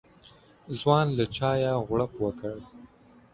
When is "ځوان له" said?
0.79-1.25